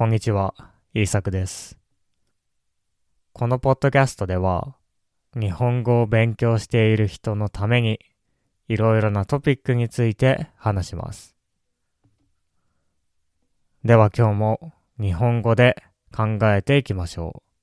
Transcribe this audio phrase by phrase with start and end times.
[0.00, 0.54] こんにちは、
[0.94, 1.78] イーサクです。
[3.34, 4.74] このポッドキャストでは、
[5.38, 8.00] 日本語を勉強している人のために、
[8.66, 11.36] いろいろなトピックについて話します。
[13.84, 15.76] では今日も日本語で
[16.16, 17.58] 考えていきましょう。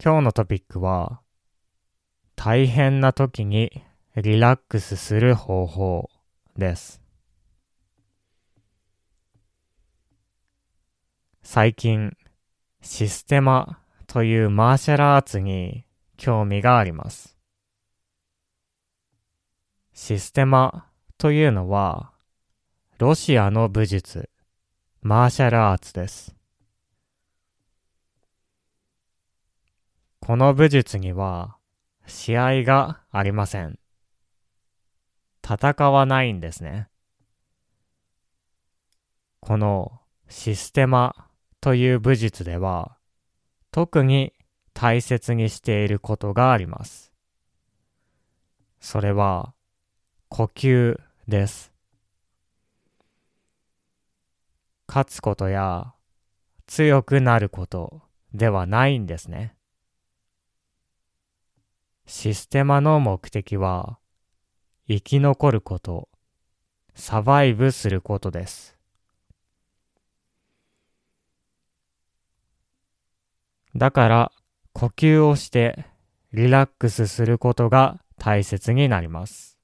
[0.00, 1.20] 今日のトピックは、
[2.36, 3.82] 大変な時に
[4.14, 6.10] リラックスする方法
[6.56, 7.05] です。
[11.48, 12.16] 最近、
[12.82, 17.38] システマというマーシャルアーツに興味があります。
[19.92, 22.12] システマというのは、
[22.98, 24.28] ロシアの武術、
[25.02, 26.34] マーシャルアーツです。
[30.18, 31.58] この武術には、
[32.08, 33.78] 試合がありません。
[35.44, 36.88] 戦わないんですね。
[39.38, 41.25] このシステマ
[41.66, 42.96] という武術では、
[43.72, 44.32] 特に
[44.72, 47.12] 大切にしていることがあります。
[48.78, 49.52] それは、
[50.28, 51.72] 呼吸です。
[54.86, 55.92] 勝つことや
[56.68, 58.00] 強くなること
[58.32, 59.56] ではないんですね。
[62.06, 63.98] システマの目的は、
[64.86, 66.08] 生き残ること、
[66.94, 68.75] サバイブすることです。
[73.76, 74.32] だから、
[74.72, 75.84] 呼吸をして
[76.32, 79.58] リラックスすることが大切になります。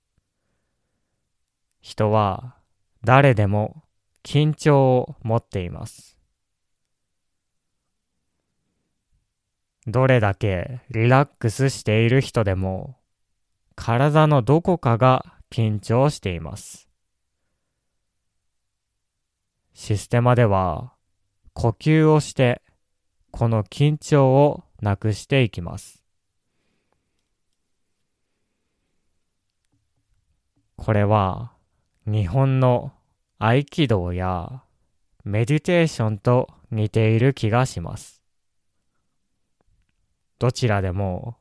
[1.80, 2.56] 人は
[3.04, 3.82] 誰でも
[4.22, 6.18] 緊張を持っています。
[9.86, 12.98] どれだけリラックスしている人でも
[13.74, 16.88] 体のどこかが緊張しています。
[19.74, 20.92] システマでは
[21.54, 22.62] 呼吸をして
[23.32, 26.02] この緊張をなくしていきます。
[30.76, 31.52] これは
[32.06, 32.92] 日本の
[33.38, 34.62] 合気道や
[35.24, 38.22] メディテーションと似ている気がします。
[40.38, 41.36] どちらでも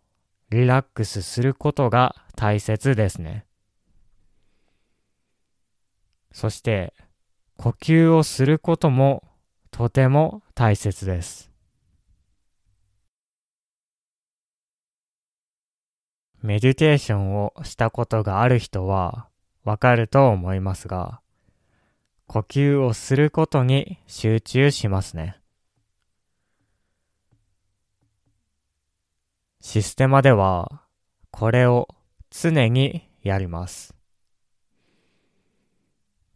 [0.50, 3.46] リラックスすることが大切ですね。
[6.32, 6.94] そして
[7.58, 9.24] 呼吸をすることも
[9.72, 11.51] とても大切です。
[16.42, 19.28] メディテーションをしたことがある人は
[19.64, 21.22] わかると思いますが、
[22.26, 25.38] 呼吸をすることに集中しますね。
[29.60, 30.82] システマでは
[31.30, 31.88] これを
[32.32, 33.94] 常にやります。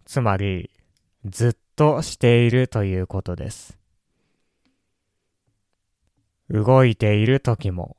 [0.06, 0.70] つまり
[1.26, 3.80] ずっとしているということです。
[6.52, 7.98] 動いている時も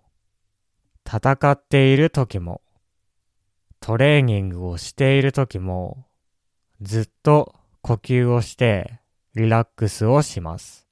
[1.07, 2.63] 戦っている時も、
[3.81, 6.07] トレーニングをしている時も、
[6.83, 9.01] ずっと呼吸をして
[9.35, 10.89] リラックスをします。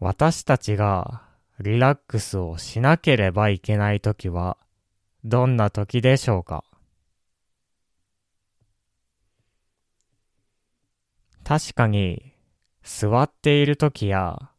[0.00, 1.22] 私たちが
[1.60, 4.58] リラックスをしなければいけない時は、
[5.24, 6.64] どんな時でしょうか？
[11.44, 12.32] 確かに、
[12.82, 14.50] 座っている時や、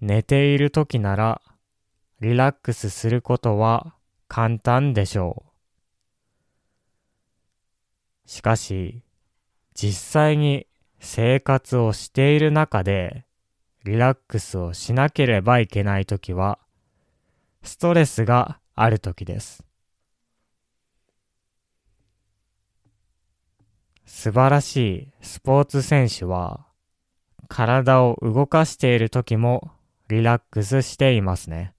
[0.00, 1.42] 寝ている時なら
[2.20, 3.94] リラックスすることは
[4.28, 5.50] 簡単でしょう。
[8.28, 9.02] しかし、
[9.74, 10.66] 実際に
[11.00, 13.24] 生活をしている中で
[13.84, 16.58] リラックスをしなければいけない時は
[17.62, 19.64] ストレスがある時です。
[24.06, 26.66] 素晴らしいスポーツ選手は
[27.48, 29.70] 体を動かしている時も
[30.10, 31.72] リラックスしていますね。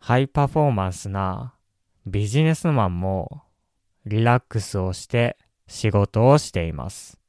[0.00, 1.54] ハイパフォーマンスな
[2.06, 3.44] ビジネスマンも
[4.04, 5.36] リラックスをして
[5.68, 7.20] 仕事をしています。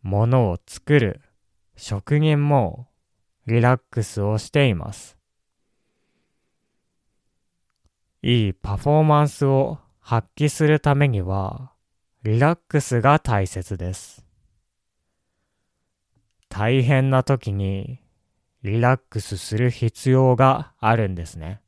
[0.00, 1.20] 物を作る
[1.76, 2.88] 職人も
[3.44, 5.18] リラックスをしています。
[8.22, 11.72] いいパフォーマンスを発揮するためには
[12.22, 14.27] リラックスが大切です。
[16.48, 18.00] 大変な時に
[18.62, 21.60] リラックスする必要があるんですね。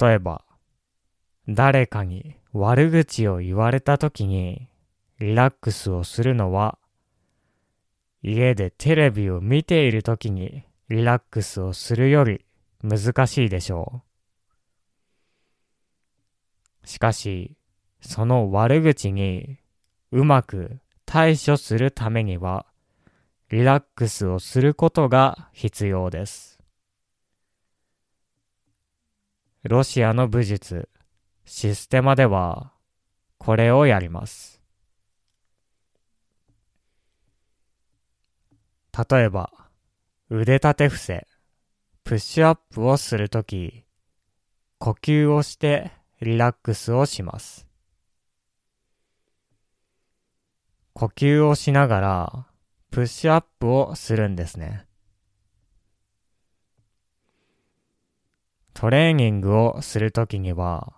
[0.00, 0.44] 例えば、
[1.48, 4.68] 誰かに悪口を言われた時に
[5.18, 6.78] リラックスをするのは、
[8.22, 12.44] 家でテレビを見ている時にリラックスをするより
[12.82, 14.02] 難しいでしょ
[16.84, 16.86] う。
[16.86, 17.57] しかし、
[18.00, 19.58] その悪口に
[20.10, 22.66] うまく対処するためには、
[23.50, 26.58] リラックスをすることが必要です。
[29.62, 30.88] ロシアの武術、
[31.44, 32.72] システマでは、
[33.38, 34.60] これをやります。
[39.10, 39.50] 例えば、
[40.30, 41.26] 腕立て伏せ、
[42.04, 43.84] プッシュアップをするとき、
[44.78, 47.67] 呼吸をしてリラックスをします。
[50.98, 52.46] 呼吸をしながら
[52.90, 54.84] プッシュアップをするんですね。
[58.74, 60.94] トレーニングをするときには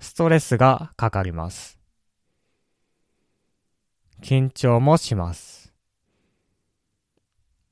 [0.00, 1.78] ストレスがかかります。
[4.24, 5.72] 緊張もします。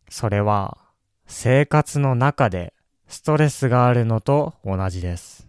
[0.09, 0.79] それは
[1.27, 2.75] 生活の中で
[3.09, 5.49] ストレスがあるのと同じです。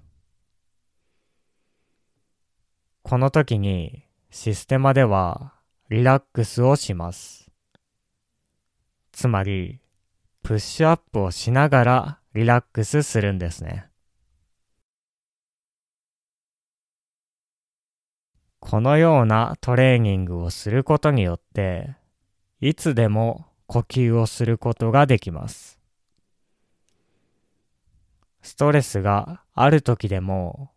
[3.03, 5.56] この時にシステマでは
[5.89, 7.49] リラックスをします。
[9.13, 9.79] つまり、
[10.43, 13.87] プッシュアップをしながらリラックスするんですね。
[18.59, 21.95] このようなトレーニングをすることによって、
[22.59, 25.79] いつでも呼吸をすることができます。
[28.41, 30.71] ストレスがある時でも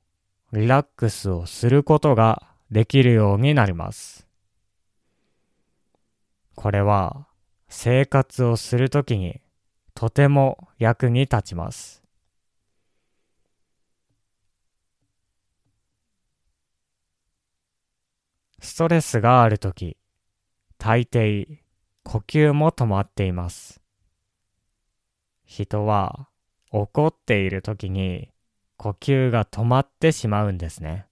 [0.52, 4.29] リラックスをすることができるようになります。
[6.54, 7.26] これは
[7.68, 9.40] 生活をするときに
[9.94, 12.02] とても役に立ちます。
[18.60, 19.96] ストレスがあるとき、
[20.78, 21.60] 大抵
[22.04, 23.80] 呼吸も止まっています。
[25.44, 26.28] 人は
[26.70, 28.30] 怒っている時に
[28.76, 31.06] 呼吸が止まってしまうんですね。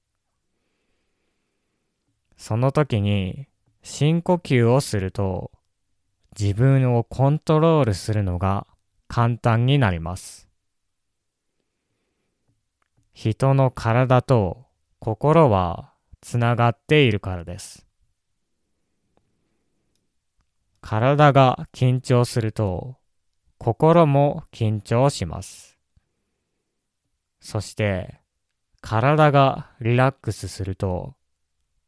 [2.36, 3.48] その時に
[3.90, 5.50] 深呼吸をすると
[6.38, 8.66] 自分をコントロールするのが
[9.08, 10.46] 簡単になります。
[13.14, 14.66] 人の体と
[15.00, 17.86] 心はつながっているからです。
[20.82, 22.98] 体が緊張すると、
[23.56, 25.78] 心も緊張します。
[27.40, 28.20] そして、
[28.82, 31.14] 体がリラックスすると、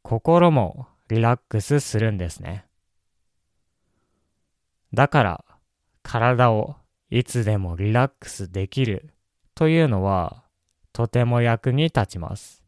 [0.03, 2.65] 心もリラックスするんですね。
[4.95, 5.45] だから、
[6.03, 6.77] 体を
[7.11, 9.13] いつでもリラックスできる
[9.57, 10.45] というのは、
[10.93, 12.65] とても役に立ちます。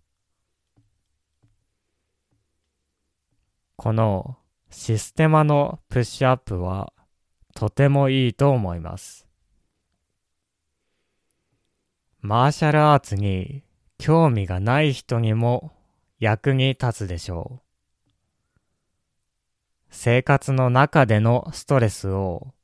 [3.77, 4.37] この
[4.71, 6.93] システマのプッシュアップは
[7.55, 9.29] とてもいいと思います。
[12.21, 13.63] マーシャルアーツに
[13.99, 15.73] 興味がない人にも
[16.19, 17.72] 役に立つでしょう。
[20.05, 22.55] 生活の中でのストレスを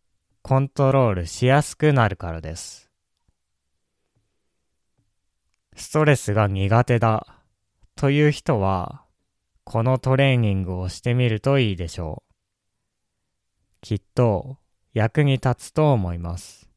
[0.42, 2.90] コントロールしやすくなるからです。
[5.76, 7.38] ストレスが苦手だ
[7.94, 9.04] という人は
[9.62, 12.34] このトレーニングをしてみるといいでしょう。
[13.82, 14.56] きっと
[14.92, 16.68] 役に立つと思います。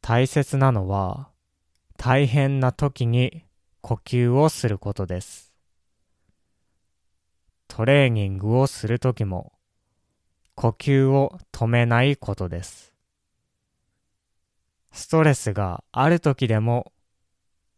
[0.00, 1.30] 大切なのは
[1.96, 3.42] 大変な時に
[3.80, 5.51] 呼吸をすることです。
[7.74, 9.54] トレーニングをするときも
[10.54, 12.92] 呼吸を止めないことです。
[14.92, 16.92] ストレスがある時でも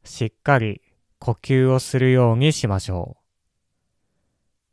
[0.02, 0.82] しっかり
[1.20, 3.22] 呼吸をするようにしましょう。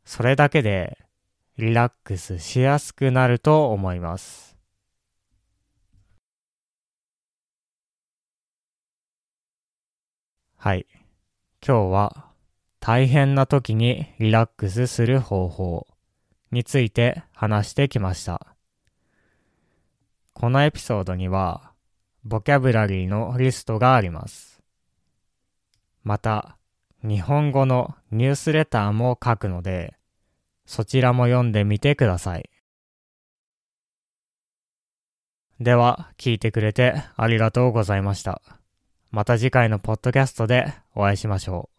[0.04, 0.98] それだけで
[1.56, 4.56] リラックスしやすくなると思います。
[10.56, 10.84] はい。
[11.64, 12.31] 今日は
[12.84, 15.86] 大変な時にリラックスする方法
[16.50, 18.56] について話してきました。
[20.32, 21.70] このエピソードには
[22.24, 24.60] ボキャブラリーのリストがあります。
[26.02, 26.56] また、
[27.04, 29.94] 日本語のニュースレターも書くので、
[30.66, 32.50] そちらも読んでみてください。
[35.60, 38.42] では、聞いてくれてありがとうございました。
[39.12, 41.71] また次回のポッドキャストでお会いしましょう。